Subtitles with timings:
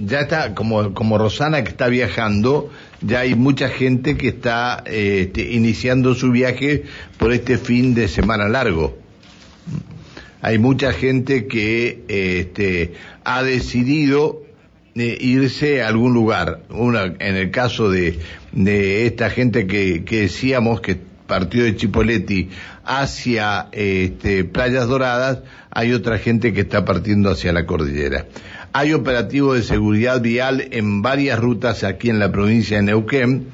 [0.00, 5.52] ya está, como, como Rosana que está viajando, ya hay mucha gente que está este,
[5.52, 6.84] iniciando su viaje
[7.16, 8.96] por este fin de semana largo.
[10.40, 12.92] Hay mucha gente que este,
[13.24, 14.42] ha decidido
[14.94, 16.62] eh, irse a algún lugar.
[16.70, 18.18] Una, en el caso de,
[18.52, 20.96] de esta gente que, que decíamos que
[21.28, 22.48] partió de Chipoletti
[22.84, 25.40] hacia este, Playas Doradas,
[25.70, 28.26] hay otra gente que está partiendo hacia la cordillera.
[28.72, 33.46] Hay operativo de seguridad vial en varias rutas aquí en la provincia de Neuquén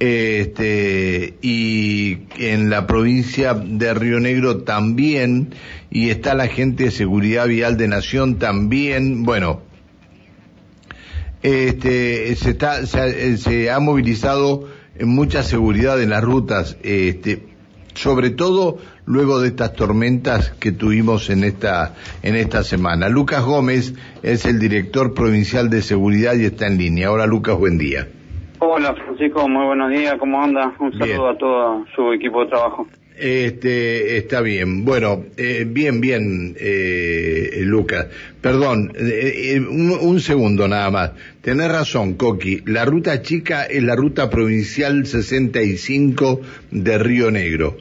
[0.00, 5.54] este, y en la provincia de Río Negro también,
[5.90, 9.60] y está la gente de seguridad vial de Nación también, bueno,
[11.42, 14.68] este, se, está, se, se ha movilizado
[15.04, 17.49] mucha seguridad en las rutas, este,
[17.94, 23.08] sobre todo luego de estas tormentas que tuvimos en esta, en esta semana.
[23.08, 27.10] Lucas Gómez es el director provincial de seguridad y está en línea.
[27.10, 28.06] Hola Lucas, buen día.
[28.58, 30.74] Hola Francisco, muy buenos días, ¿cómo anda?
[30.78, 32.86] Un saludo a todo su equipo de trabajo.
[33.20, 34.84] Este, está bien.
[34.84, 38.06] Bueno, eh, bien, bien, eh, Lucas.
[38.40, 41.10] Perdón, eh, eh, un, un, segundo nada más.
[41.42, 42.62] Tenés razón, Coqui.
[42.64, 47.76] La ruta chica es la ruta provincial 65 de Río Negro.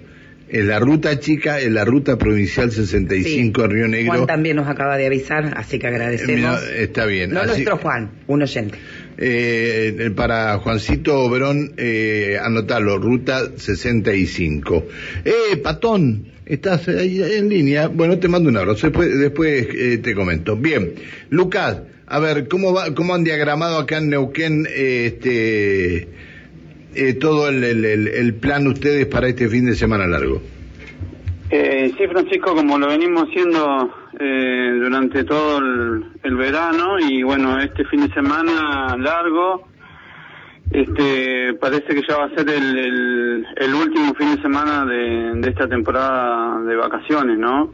[0.51, 3.67] La ruta chica, en la ruta provincial 65 Sí.
[3.67, 4.13] de Río Negro.
[4.13, 6.41] Juan también nos acaba de avisar, así que agradecemos.
[6.41, 7.29] No, está bien.
[7.29, 8.77] No Así- nuestro Juan, un oyente.
[9.21, 14.85] Eh, para Juancito Obrón, eh, anotalo, ruta 65.
[15.25, 17.87] Eh, Patón, estás ahí en línea.
[17.89, 20.55] Bueno, te mando un abrazo, después, después eh, te comento.
[20.55, 20.93] Bien,
[21.29, 26.07] Lucas, a ver, ¿cómo, va, cómo han diagramado acá en Neuquén eh, este,
[26.95, 30.41] eh, todo el, el- el- el plan ustedes para este fin de semana largo?
[31.51, 37.83] Eh, sí, Francisco, como lo venimos haciendo eh, durante todo el, verano y bueno, este
[37.85, 39.67] fin de semana largo,
[40.71, 45.41] este parece que ya va a ser el, el, el último fin de semana de,
[45.41, 47.73] de esta temporada de vacaciones, ¿no?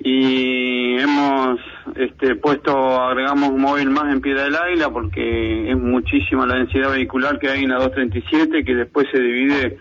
[0.00, 1.60] Y hemos
[1.94, 6.90] este, puesto, agregamos un móvil más en Piedra del Águila porque es muchísima la densidad
[6.90, 9.78] vehicular que hay en la 237 que después se divide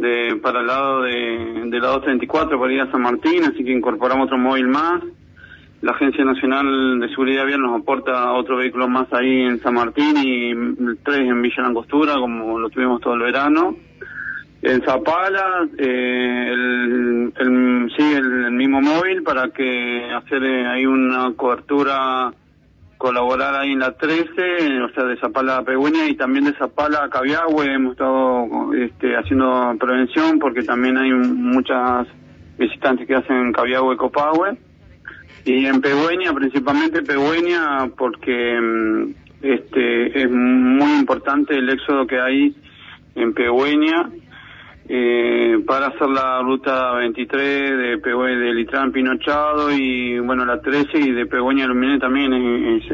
[0.00, 1.12] de, para el lado de,
[1.66, 5.02] de la 234 para ir a San Martín, así que incorporamos otro móvil más.
[5.82, 10.14] La Agencia Nacional de Seguridad Vial nos aporta otro vehículo más ahí en San Martín
[10.22, 13.76] y tres en Villa Langostura, como lo tuvimos todo el verano.
[14.62, 20.84] En Zapala, eh, el, el- sigue el, el mismo móvil para que hacer eh, ahí
[20.84, 22.30] una cobertura,
[23.00, 27.04] colaborar ahí en la 13, o sea, de Zapala a Pegüeña y también de Zapala
[27.04, 27.72] a Cabiahue.
[27.72, 32.06] Hemos estado este, haciendo prevención porque también hay muchas
[32.58, 34.58] visitantes que hacen Cabiahue y Copahue.
[35.46, 42.54] Y en Pegüeña, principalmente Pegüeña, porque mm, este es muy importante el éxodo que hay
[43.14, 44.10] en Pegüeña
[44.92, 50.98] eh, para hacer la ruta 23 de Pegüeña de Litrán Pinochado y bueno la 13
[50.98, 52.90] y de Pegüeña Luminé también es,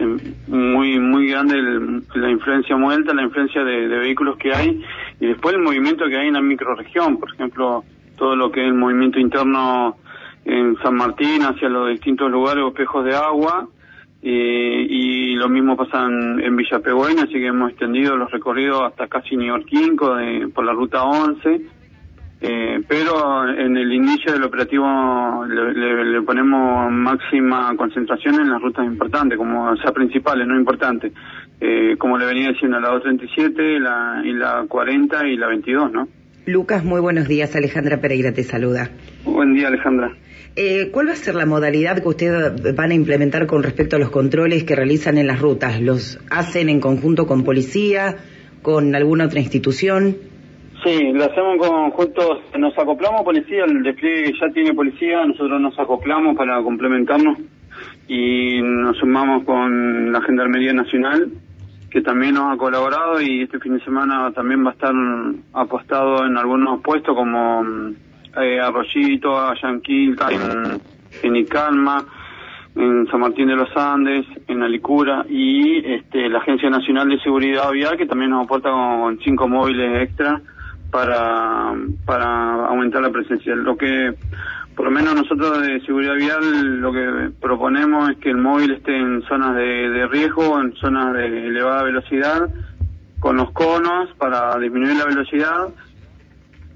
[0.47, 4.79] muy muy grande el- la influencia muelta, la influencia de, vehículos que hay
[5.21, 7.83] y después el movimiento que hay en la microrregión, por ejemplo
[8.19, 9.97] todo lo que es el movimiento interno
[10.45, 13.69] en San Martín hacia los distintos lugares o espejos de agua
[14.23, 18.83] eh, y lo mismo pasa en, en Villa Pegüeña, así que hemos extendido los recorridos
[18.83, 21.76] hasta casi Neorquinco de, por la ruta 11
[22.41, 24.85] eh, pero en el inicio del operativo
[25.49, 30.57] le, le- le ponemos máxima concentración en las rutas importantes, como o sea principales, no
[30.59, 31.13] importantes,
[31.61, 36.09] eh, como le venía diciendo la 237, la, y la 40 y la 22, ¿no?
[36.45, 37.57] Lucas, muy buenos días.
[37.57, 38.91] Alejandra Pereira te saluda.
[39.25, 40.13] Buen día, Alejandra.
[40.55, 43.99] Eh, ¿Cuál va a ser la modalidad que ustedes van a implementar con respecto a
[43.99, 45.81] los controles que realizan en las rutas?
[45.81, 48.17] ¿Los hacen en conjunto con policía,
[48.63, 50.17] con alguna otra institución?
[50.87, 55.77] Sí, lo hacemos en conjunto, nos acoplamos policía, el despliegue ya tiene policía, nosotros nos
[55.81, 57.39] acoplamos para complementarnos
[58.07, 61.29] y nos sumamos con la Gendarmería Nacional,
[61.91, 64.95] que también nos ha colaborado y este fin de semana también va a estar
[65.55, 67.65] apostado en algunos puestos como
[68.41, 70.81] eh, Arroyito, Ayanquilca, en,
[71.21, 72.07] en Icalma,
[72.77, 77.73] en San Martín de los Andes, en Alicura y este, la Agencia Nacional de Seguridad
[77.73, 80.41] Vial que también nos aporta con cinco móviles extra
[80.97, 81.75] para,
[82.07, 83.55] para aumentar la presencia.
[83.55, 84.15] Lo que,
[84.75, 88.97] por lo menos nosotros de Seguridad Vial, lo que proponemos es que el móvil esté
[88.97, 92.49] en zonas de, riesgo, en zonas de elevada velocidad,
[93.21, 95.69] con los conos para disminuir la velocidad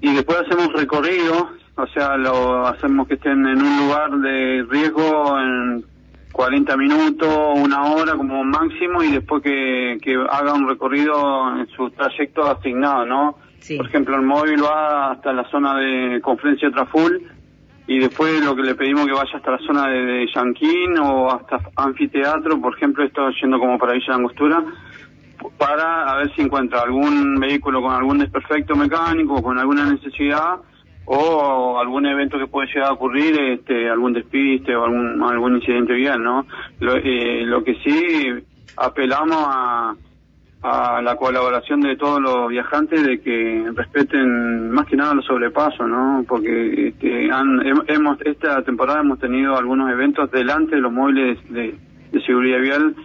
[0.01, 5.39] y después hacemos recorrido, o sea, lo hacemos que estén en un lugar de riesgo
[5.39, 5.83] en
[6.31, 11.89] 40 minutos, una hora como máximo y después que, que haga un recorrido en su
[11.89, 13.50] trayecto asignado, ¿no?
[13.77, 17.21] Por ejemplo, el móvil va hasta la zona de conferencia Traful
[17.87, 21.59] y después lo que le pedimos que vaya hasta la zona de, Yanquín o hasta
[21.75, 24.63] anfiteatro, por ejemplo, esto yendo como para Villa de Angostura,
[25.57, 30.55] para a ver si encuentra algún vehículo con algún desperfecto mecánico, con alguna necesidad
[31.05, 35.93] o algún evento que puede llegar a ocurrir, este, algún despiste o algún, algún incidente
[35.93, 36.45] vial, ¿no?
[36.79, 38.27] Lo, eh, lo que sí
[38.77, 39.95] apelamos a,
[40.63, 45.87] a la colaboración de todos los viajantes de que respeten más que nada los sobrepasos,
[45.87, 46.23] ¿no?
[46.27, 47.29] Porque este,
[47.87, 51.75] hemos, esta temporada hemos tenido algunos eventos delante de los móviles de,
[52.11, 52.95] de seguridad vial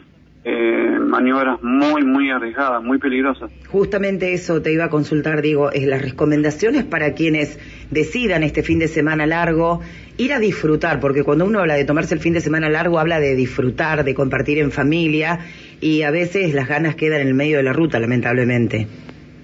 [0.49, 3.51] eh, maniobras muy, muy arriesgadas, muy peligrosas.
[3.69, 7.59] Justamente eso te iba a consultar, digo, es las recomendaciones para quienes
[7.91, 9.81] decidan este fin de semana largo
[10.19, 13.19] ir a disfrutar, porque cuando uno habla de tomarse el fin de semana largo, habla
[13.19, 15.41] de disfrutar, de compartir en familia,
[15.81, 18.87] y a veces las ganas quedan en el medio de la ruta, lamentablemente.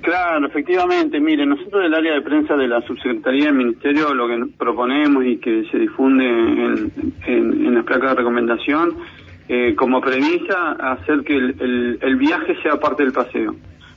[0.03, 1.21] Claro, efectivamente.
[1.21, 5.39] Mire, nosotros del área de prensa de la Subsecretaría del Ministerio lo que proponemos y
[5.39, 6.25] que se difunde
[7.27, 8.97] en, las placas de recomendación
[9.49, 13.55] eh, como premisa hacer que el, viaje sea parte del paseo.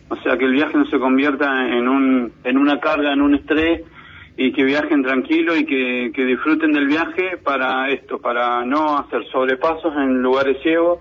[0.10, 3.34] O sea, que el viaje no se convierta en, un, en una carga, en un
[3.34, 3.82] estrés,
[4.38, 9.94] y que viajen tranquilo y que, disfruten del viaje para esto, para no hacer sobrepasos
[9.96, 11.00] en lugares ciegos.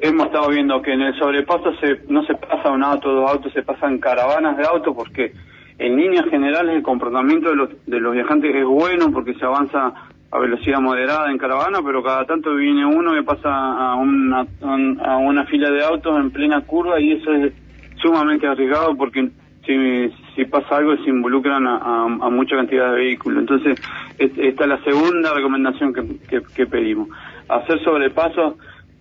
[0.00, 3.52] Hemos estado viendo que en el sobrepaso se, no se pasa un auto, dos autos,
[3.52, 5.32] se pasan caravanas de autos porque
[5.78, 9.92] en líneas generales el comportamiento de los, de los viajantes es bueno porque se avanza
[10.30, 15.16] a velocidad moderada en caravana, pero cada tanto viene uno que pasa a una, a
[15.16, 17.52] una fila de autos en plena curva y eso es
[18.00, 19.30] sumamente arriesgado porque
[19.68, 23.40] si, si pasa algo se involucran a, mucha cantidad de vehículos.
[23.40, 23.80] Entonces,
[24.18, 27.08] esta es la segunda recomendación que, que, pedimos.
[27.48, 28.54] Hacer sobrepasos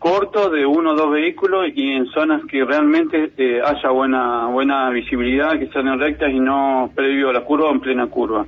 [0.08, 4.90] cortos de uno o dos vehículos y en zonas que realmente eh, haya buena buena
[4.90, 8.46] visibilidad, que sean rectas y no previo a la curva o en plena curva.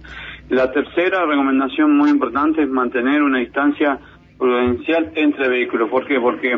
[0.50, 4.00] La tercera recomendación muy importante es mantener una distancia
[4.38, 5.89] prudencial entre vehículos.
[5.89, 6.17] ¿Por qué?
[6.19, 6.57] Porque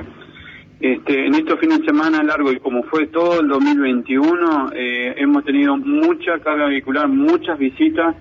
[0.80, 5.44] este, en estos fines de semana largo y como fue todo el 2021, eh, hemos
[5.44, 8.16] tenido mucha carga vehicular, muchas visitas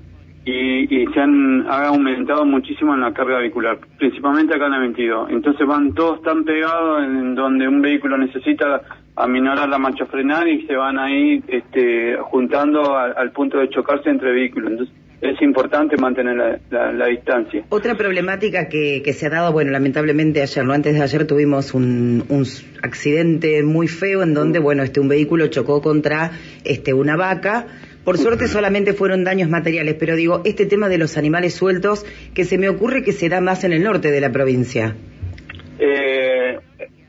[0.45, 5.31] y, se han ha aumentado muchísimo en la carga vehicular, principalmente acá en la 22.
[5.31, 8.83] Entonces van todos tan pegados en donde un vehículo necesita
[9.17, 14.33] aminorar la marcha frenar y se van ahí este, juntando al punto de chocarse entre
[14.33, 14.71] vehículos.
[14.71, 17.65] Entonces, es importante mantener la, distancia.
[17.69, 21.75] Otra problemática que, que, se ha dado, bueno, lamentablemente ayer, no antes de ayer tuvimos
[21.75, 22.47] un, un
[22.83, 26.31] accidente muy feo en donde, bueno, este un vehículo chocó contra
[26.65, 27.67] este una vaca.
[28.05, 32.05] Por suerte solamente fueron daños materiales, pero digo, este tema de los animales sueltos,
[32.35, 34.97] que se me ocurre que se da más en el norte de la provincia.
[35.79, 36.59] Eh,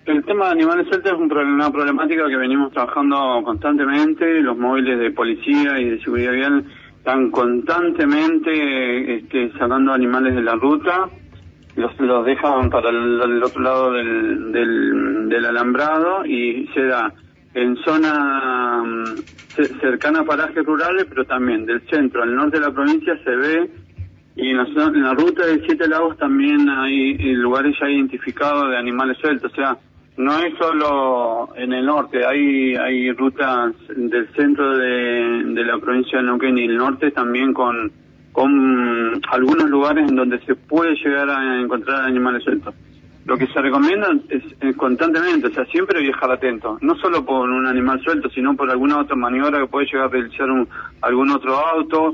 [0.05, 5.11] el tema de animales sueltos es una problemática que venimos trabajando constantemente, los móviles de
[5.11, 6.65] policía y de seguridad vial
[6.97, 11.09] están constantemente este, sacando animales de la ruta,
[11.75, 17.13] los, los dejan para el, otro lado del, del, alambrado y se da
[17.53, 22.73] en zona mm, cercana a parajes rurales, pero también del centro al norte de la
[22.73, 23.69] provincia se ve
[24.35, 28.77] y en la, en la ruta de Siete Lagos también hay lugares ya identificados de
[28.77, 29.77] animales sueltos, o sea,
[30.17, 36.19] no es solo en el norte, hay, hay rutas del centro de, de la provincia
[36.19, 37.91] de Neuquén y el norte también con,
[38.31, 42.73] con algunos lugares en donde se puede llegar a encontrar animales sueltos.
[43.25, 47.67] Lo que se recomienda es, constantemente, o sea, siempre viajar atento, no solo por un
[47.67, 50.67] animal suelto, sino por alguna otra maniobra que puede llegar a realizar un,
[51.01, 52.13] algún otro auto,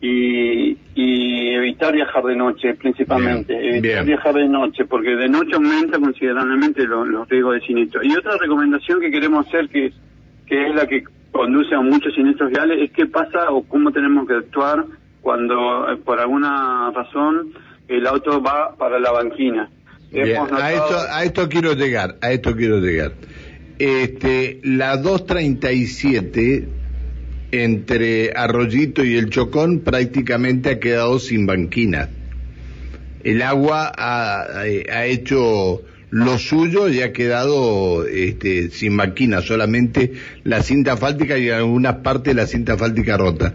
[0.00, 5.98] y, y evitar viajar de noche principalmente, evitar viajar de noche porque de noche aumenta
[5.98, 8.02] considerablemente los, riesgos de siniestro.
[8.04, 9.92] Y otra recomendación que queremos hacer que,
[10.46, 11.02] que es la que
[11.32, 14.84] conduce a muchos siniestros viales es qué pasa o cómo tenemos que actuar
[15.20, 17.52] cuando eh, por alguna razón
[17.88, 19.68] el auto va para la banquina.
[20.14, 23.12] A, esto, a esto quiero llegar, a esto quiero llegar.
[23.78, 26.68] Este, la 237
[27.52, 32.10] entre Arroyito y el Chocón prácticamente ha quedado sin banquina.
[33.24, 34.66] El agua ha,
[35.06, 40.12] hecho lo suyo y ha quedado este, sin banquina, solamente
[40.44, 43.54] la cinta fáltica y en algunas partes la cinta fáltica rota.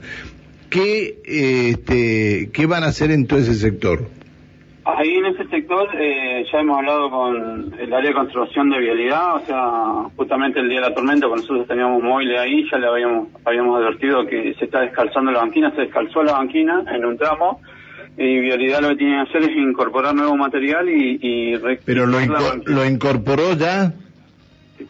[0.69, 4.09] ¿Qué, este, ¿Qué van a hacer en todo ese sector?
[4.85, 9.35] Ahí en ese sector eh, ya hemos hablado con el área de conservación de vialidad,
[9.35, 12.87] o sea, justamente el día de la tormenta, cuando nosotros teníamos móviles ahí, ya le
[12.87, 17.17] habíamos, habíamos advertido que se está descalzando la banquina, se descalzó la banquina en un
[17.17, 17.61] tramo,
[18.17, 21.17] y Vialidad lo que tiene que hacer es incorporar nuevo material y...
[21.21, 22.19] y ¿Pero lo,
[22.65, 23.93] lo incorporó ya?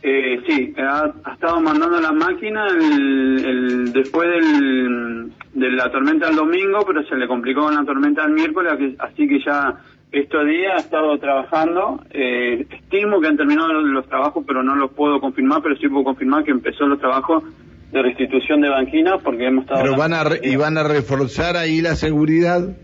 [0.01, 5.22] Eh, sí, ha, estado mandando la máquina el, después del,
[5.69, 9.27] de la tormenta del domingo, pero se le complicó con la tormenta del miércoles, así
[9.27, 9.75] que ya
[10.11, 12.01] estos días ha estado trabajando.
[12.11, 16.03] Eh, estimo que han terminado los, trabajos, pero no los puedo confirmar, pero sí puedo
[16.03, 17.43] confirmar que empezó los trabajos
[17.91, 19.83] de restitución de banquinas porque hemos estado...
[19.83, 22.75] ¿Pero van a, y van a reforzar ahí la seguridad?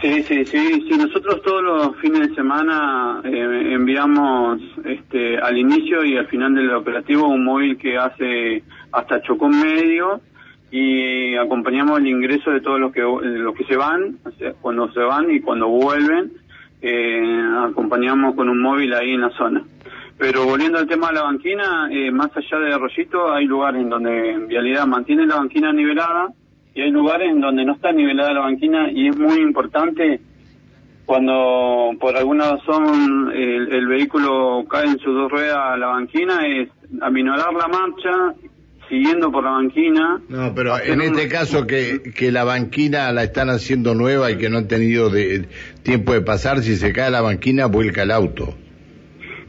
[0.00, 0.96] Sí, sí, sí, sí.
[0.96, 6.70] Nosotros todos los fines de semana eh, enviamos este, al inicio y al final del
[6.74, 10.20] operativo un móvil que hace hasta Chocón Medio
[10.76, 14.18] y acompañamos el ingreso de todos los que los que se van,
[14.60, 16.32] cuando se van y cuando vuelven,
[16.82, 19.62] eh, acompañamos con un móvil ahí en la zona.
[20.18, 23.88] Pero volviendo al tema de la banquina, eh, más allá de Arroyito hay lugares en
[23.88, 26.30] donde en realidad mantiene la banquina nivelada
[26.74, 30.20] y hay lugares en donde no está nivelada la banquina y es muy importante
[31.06, 36.68] cuando por alguna razón el, vehículo cae en sus dos ruedas a la banquina es
[37.00, 38.34] aminorar la marcha
[38.88, 40.20] siguiendo por la banquina.
[40.28, 44.50] No, pero en este caso que, que la banquina la están haciendo nueva y que
[44.50, 45.48] no han tenido de,
[45.82, 48.54] tiempo de pasar, si se cae la banquina vuelca el auto.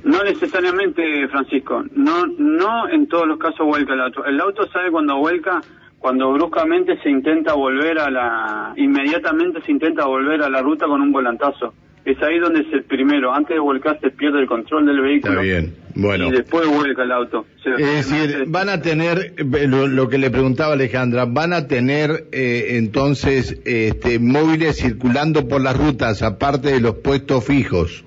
[0.03, 1.83] No necesariamente, Francisco.
[1.95, 4.23] No, no en todos los casos vuelca el auto.
[4.25, 5.61] El auto sabe cuando vuelca
[6.05, 11.01] cuando bruscamente se intenta volver a la, inmediatamente se intenta volver a la ruta con
[11.01, 11.73] un volantazo.
[12.05, 15.41] Es ahí donde es el primero, antes de volcarse pierde el control del vehículo.
[15.41, 16.27] Está bien, bueno.
[16.27, 17.47] Y después vuelca el auto.
[17.65, 19.33] es decir, van a tener,
[19.67, 25.75] lo, que le preguntaba Alejandra, van a tener eh, entonces este, móviles circulando por las
[25.75, 28.05] rutas, aparte de los puestos fijos.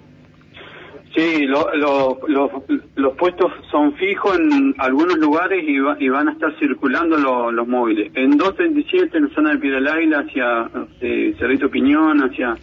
[1.16, 7.16] Sí, los puestos son fijos en algunos lugares y, van a estar circulando
[7.50, 8.12] los móviles.
[8.14, 9.80] En 237, en la zona de Piedra
[10.20, 12.54] hacia eh, Cerrito Piñón, hacia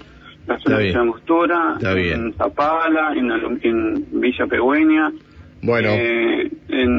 [0.48, 5.12] la zona de Angostura, en Zapala, en, Villa Pegüeña.
[5.62, 5.90] Bueno.
[5.92, 6.52] Eh,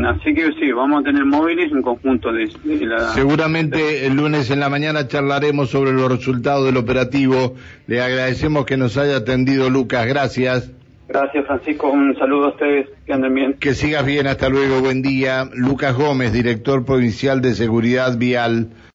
[0.08, 2.48] así que sí, vamos a tener móviles en conjunto de,
[2.80, 2.98] la...
[3.10, 7.54] Seguramente el lunes en la mañana charlaremos sobre los resultados del operativo.
[7.86, 10.06] Le agradecemos que nos haya atendido Lucas.
[10.06, 10.72] Gracias.
[11.08, 11.90] Gracias, Francisco.
[11.90, 12.88] Un saludo a ustedes.
[13.06, 13.54] Que anden bien.
[13.54, 14.26] Que sigas bien.
[14.26, 14.80] Hasta luego.
[14.80, 15.48] Buen día.
[15.54, 18.70] Lucas Gómez, director provincial de Seguridad Vial.